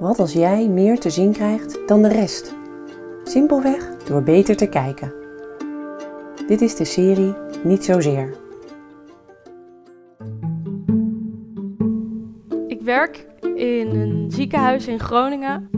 Wat 0.00 0.18
als 0.18 0.32
jij 0.32 0.68
meer 0.68 0.98
te 1.00 1.10
zien 1.10 1.32
krijgt 1.32 1.88
dan 1.88 2.02
de 2.02 2.08
rest? 2.08 2.54
Simpelweg 3.24 3.96
door 3.96 4.22
beter 4.22 4.56
te 4.56 4.66
kijken. 4.66 5.12
Dit 6.46 6.60
is 6.60 6.76
de 6.76 6.84
serie 6.84 7.34
Niet 7.64 7.84
Zozeer. 7.84 8.36
Ik 12.66 12.80
werk 12.80 13.26
in 13.54 13.86
een 13.94 14.30
ziekenhuis 14.30 14.86
in 14.86 14.98
Groningen 14.98 15.70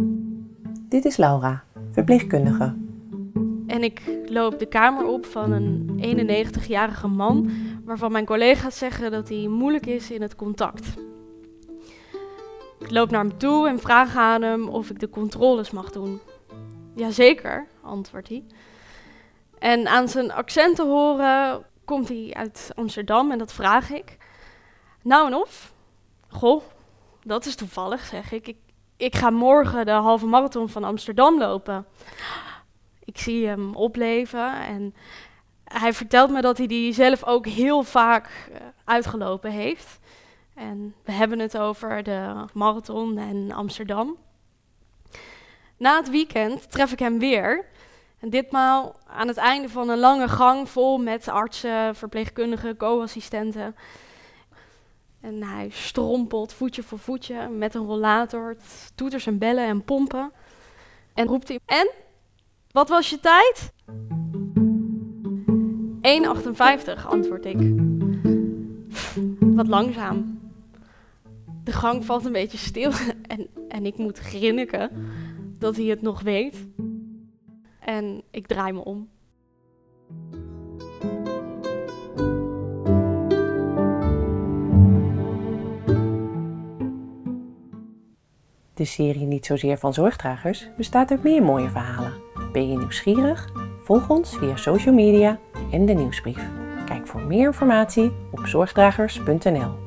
Dit 0.88 1.04
is 1.04 1.16
Laura, 1.16 1.64
verpleegkundige. 1.90 2.74
en 3.66 3.82
ik 3.82 4.02
loop 4.26 4.58
de 4.58 4.66
kamer 4.66 5.06
op 5.06 5.26
van 5.26 5.52
een 5.52 5.90
91-jarige 6.66 7.08
man 7.08 7.50
waarvan 7.84 8.12
mijn 8.12 8.26
collega's 8.26 8.78
zeggen 8.78 9.10
dat 9.10 9.28
hij 9.28 9.48
moeilijk 9.48 9.86
is 9.86 10.10
in 10.10 10.22
het 10.22 10.34
contact. 10.34 10.94
Ik 12.82 12.90
loop 12.90 13.10
naar 13.10 13.20
hem 13.20 13.38
toe 13.38 13.68
en 13.68 13.78
vraag 13.78 14.16
aan 14.16 14.42
hem 14.42 14.68
of 14.68 14.90
ik 14.90 15.00
de 15.00 15.10
controles 15.10 15.70
mag 15.70 15.90
doen. 15.90 16.20
Jazeker, 16.94 17.66
antwoordt 17.82 18.28
hij. 18.28 18.44
En 19.58 19.88
aan 19.88 20.08
zijn 20.08 20.32
accent 20.32 20.76
te 20.76 20.82
horen 20.82 21.64
komt 21.84 22.08
hij 22.08 22.30
uit 22.32 22.70
Amsterdam 22.74 23.30
en 23.30 23.38
dat 23.38 23.52
vraag 23.52 23.90
ik. 23.90 24.16
Nou 25.02 25.26
en 25.26 25.34
of? 25.34 25.72
Goh, 26.28 26.62
dat 27.22 27.46
is 27.46 27.54
toevallig, 27.54 28.04
zeg 28.04 28.32
ik. 28.32 28.48
ik. 28.48 28.56
Ik 28.96 29.16
ga 29.16 29.30
morgen 29.30 29.86
de 29.86 29.92
halve 29.92 30.26
marathon 30.26 30.68
van 30.68 30.84
Amsterdam 30.84 31.38
lopen. 31.38 31.86
Ik 33.04 33.18
zie 33.18 33.46
hem 33.46 33.74
opleven 33.74 34.54
en 34.66 34.94
hij 35.64 35.92
vertelt 35.92 36.30
me 36.30 36.40
dat 36.40 36.58
hij 36.58 36.66
die 36.66 36.92
zelf 36.92 37.24
ook 37.24 37.46
heel 37.46 37.82
vaak 37.82 38.48
eh, 38.52 38.60
uitgelopen 38.84 39.50
heeft. 39.50 40.00
En 40.54 40.94
we 41.04 41.12
hebben 41.12 41.38
het 41.38 41.58
over 41.58 42.02
de 42.02 42.44
marathon 42.52 43.18
en 43.18 43.52
Amsterdam. 43.52 44.16
Na 45.76 45.96
het 45.96 46.10
weekend 46.10 46.70
tref 46.70 46.92
ik 46.92 46.98
hem 46.98 47.18
weer. 47.18 47.64
En 48.18 48.30
ditmaal 48.30 48.96
aan 49.06 49.28
het 49.28 49.36
einde 49.36 49.68
van 49.68 49.88
een 49.88 49.98
lange 49.98 50.28
gang 50.28 50.68
vol 50.68 50.98
met 50.98 51.28
artsen, 51.28 51.94
verpleegkundigen, 51.94 52.76
co-assistenten. 52.76 53.76
En 55.20 55.42
hij 55.42 55.68
strompelt 55.70 56.52
voetje 56.52 56.82
voor 56.82 56.98
voetje 56.98 57.48
met 57.48 57.74
een 57.74 57.86
rollator, 57.86 58.56
toeters 58.94 59.26
en 59.26 59.38
bellen 59.38 59.66
en 59.66 59.84
pompen. 59.84 60.32
En 61.14 61.26
roept 61.26 61.48
hij, 61.48 61.58
en? 61.66 61.90
Wat 62.70 62.88
was 62.88 63.10
je 63.10 63.20
tijd? 63.20 63.72
1,58 67.00 67.06
antwoord 67.06 67.44
ik. 67.44 67.74
Wat 69.40 69.66
langzaam. 69.66 70.41
De 71.72 71.78
gang 71.78 72.04
valt 72.04 72.24
een 72.24 72.32
beetje 72.32 72.58
stil 72.58 72.90
en, 73.26 73.48
en 73.68 73.86
ik 73.86 73.96
moet 73.96 74.18
grinniken 74.18 74.90
dat 75.58 75.76
hij 75.76 75.84
het 75.84 76.02
nog 76.02 76.22
weet. 76.22 76.66
En 77.80 78.22
ik 78.30 78.46
draai 78.46 78.72
me 78.72 78.84
om. 78.84 79.08
De 88.74 88.84
serie 88.84 89.26
Niet 89.26 89.46
Zozeer 89.46 89.78
van 89.78 89.94
Zorgdragers 89.94 90.68
bestaat 90.76 91.10
uit 91.10 91.22
meer 91.22 91.42
mooie 91.42 91.70
verhalen. 91.70 92.12
Ben 92.52 92.68
je 92.68 92.78
nieuwsgierig? 92.78 93.52
Volg 93.82 94.10
ons 94.10 94.36
via 94.36 94.56
social 94.56 94.94
media 94.94 95.38
en 95.70 95.86
de 95.86 95.92
nieuwsbrief. 95.92 96.48
Kijk 96.86 97.06
voor 97.06 97.20
meer 97.20 97.46
informatie 97.46 98.12
op 98.30 98.46
zorgdragers.nl. 98.46 99.81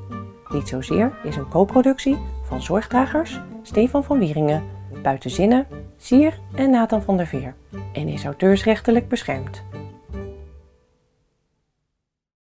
Niet 0.56 0.68
Zozeer 0.68 1.12
is 1.24 1.36
een 1.36 1.50
co-productie 1.50 2.18
van 2.44 2.62
Zorgdragers, 2.62 3.40
Stefan 3.62 4.04
van 4.04 4.20
Wieringen, 4.20 4.64
Buitenzinnen, 5.02 5.68
Sier 5.98 6.40
en 6.56 6.70
Nathan 6.70 7.02
van 7.02 7.18
der 7.18 7.28
Veer 7.28 7.56
en 7.94 8.08
is 8.08 8.24
auteursrechtelijk 8.24 9.08
beschermd. 9.08 9.64